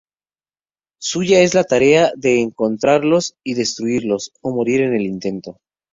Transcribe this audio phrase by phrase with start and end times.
[0.99, 5.57] Suya es la tarea de encontrarlos y destruirlos, o morir en el intento.